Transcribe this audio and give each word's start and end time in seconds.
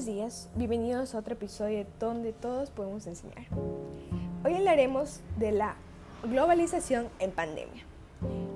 Buenos 0.00 0.16
días, 0.16 0.48
bienvenidos 0.54 1.14
a 1.14 1.18
otro 1.18 1.34
episodio 1.34 1.84
donde 1.98 2.32
todos 2.32 2.70
podemos 2.70 3.06
enseñar. 3.06 3.44
Hoy 4.42 4.54
hablaremos 4.54 5.20
de 5.38 5.52
la 5.52 5.76
globalización 6.22 7.08
en 7.18 7.30
pandemia. 7.32 7.82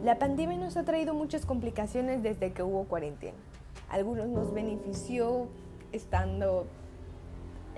La 0.02 0.18
pandemia 0.18 0.56
nos 0.56 0.78
ha 0.78 0.84
traído 0.84 1.12
muchas 1.12 1.44
complicaciones 1.44 2.22
desde 2.22 2.54
que 2.54 2.62
hubo 2.62 2.84
cuarentena. 2.84 3.36
Algunos 3.90 4.28
nos 4.28 4.54
benefició 4.54 5.48
estando 5.92 6.64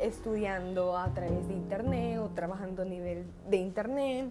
estudiando 0.01 0.97
a 0.97 1.13
través 1.13 1.49
de 1.49 1.55
internet 1.55 2.21
o 2.21 2.29
trabajando 2.29 2.83
a 2.83 2.85
nivel 2.85 3.27
de 3.51 3.57
internet, 3.57 4.31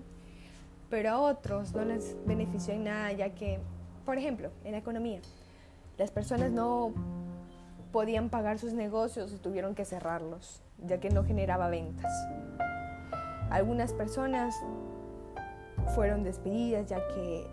pero 0.90 1.10
a 1.10 1.20
otros 1.20 1.74
no 1.74 1.84
les 1.84 2.16
benefició 2.26 2.74
en 2.74 2.86
nada 2.86 3.12
ya 3.12 3.32
que, 3.32 3.60
por 4.06 4.18
ejemplo, 4.18 4.52
en 4.64 4.72
la 4.72 4.78
economía, 4.78 5.20
las 5.98 6.10
personas 6.10 6.52
no 6.52 6.94
podían 7.96 8.28
pagar 8.28 8.60
sus 8.60 8.74
negocios 8.74 9.32
y 9.32 9.38
tuvieron 9.38 9.74
que 9.74 9.86
cerrarlos, 9.86 10.62
ya 10.86 11.00
que 11.00 11.10
no 11.10 11.24
generaba 11.24 11.70
ventas. 11.70 12.12
Algunas 13.50 13.94
personas 13.94 14.54
fueron 15.96 16.26
despedidas 16.26 16.90
ya 16.90 16.98
que 17.08 17.48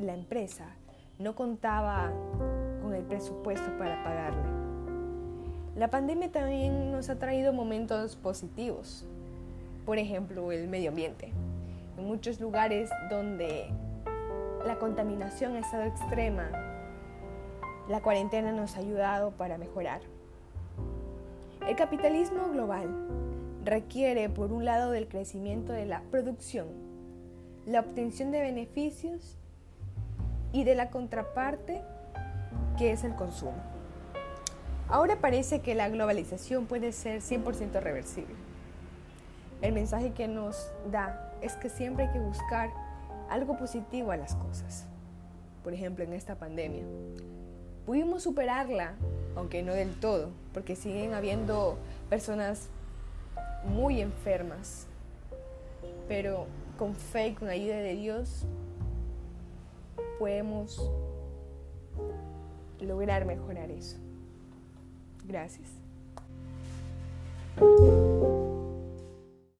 la 0.00 0.14
empresa 0.14 0.64
no 1.20 1.36
contaba 1.36 2.10
con 2.82 2.94
el 2.94 3.04
presupuesto 3.04 3.78
para 3.78 4.02
pagarle. 4.02 4.42
La 5.76 5.88
pandemia 5.88 6.32
también 6.32 6.90
nos 6.90 7.08
ha 7.08 7.20
traído 7.20 7.52
momentos 7.52 8.16
positivos, 8.16 9.06
por 9.86 9.98
ejemplo 9.98 10.50
el 10.50 10.66
medio 10.66 10.90
ambiente. 10.90 11.32
En 11.96 12.06
muchos 12.08 12.40
lugares 12.40 12.90
donde 13.08 13.70
la 14.66 14.80
contaminación 14.80 15.54
ha 15.54 15.60
estado 15.60 15.84
extrema, 15.84 16.50
la 17.88 18.02
cuarentena 18.02 18.52
nos 18.52 18.76
ha 18.76 18.80
ayudado 18.80 19.30
para 19.32 19.58
mejorar. 19.58 20.00
El 21.66 21.74
capitalismo 21.76 22.48
global 22.50 22.88
requiere, 23.64 24.28
por 24.28 24.52
un 24.52 24.64
lado, 24.64 24.90
del 24.90 25.08
crecimiento 25.08 25.72
de 25.72 25.86
la 25.86 26.02
producción, 26.10 26.68
la 27.66 27.80
obtención 27.80 28.30
de 28.30 28.40
beneficios 28.40 29.36
y 30.52 30.64
de 30.64 30.74
la 30.74 30.90
contraparte, 30.90 31.82
que 32.76 32.92
es 32.92 33.04
el 33.04 33.14
consumo. 33.14 33.56
Ahora 34.88 35.16
parece 35.16 35.60
que 35.60 35.74
la 35.74 35.88
globalización 35.88 36.66
puede 36.66 36.92
ser 36.92 37.20
100% 37.20 37.80
reversible. 37.80 38.34
El 39.60 39.72
mensaje 39.72 40.12
que 40.12 40.28
nos 40.28 40.70
da 40.90 41.32
es 41.42 41.56
que 41.56 41.68
siempre 41.68 42.06
hay 42.06 42.12
que 42.12 42.20
buscar 42.20 42.70
algo 43.28 43.58
positivo 43.58 44.12
a 44.12 44.16
las 44.16 44.34
cosas. 44.34 44.86
Por 45.62 45.74
ejemplo, 45.74 46.04
en 46.04 46.14
esta 46.14 46.36
pandemia, 46.36 46.84
Pudimos 47.88 48.22
superarla, 48.22 48.96
aunque 49.34 49.62
no 49.62 49.72
del 49.72 49.98
todo, 49.98 50.28
porque 50.52 50.76
siguen 50.76 51.14
habiendo 51.14 51.78
personas 52.10 52.68
muy 53.64 54.02
enfermas. 54.02 54.86
Pero 56.06 56.48
con 56.78 56.94
fe 56.94 57.28
y 57.28 57.32
con 57.32 57.48
ayuda 57.48 57.76
de 57.76 57.94
Dios 57.94 58.44
podemos 60.18 60.92
lograr 62.78 63.24
mejorar 63.24 63.70
eso. 63.70 63.96
Gracias. 65.24 65.70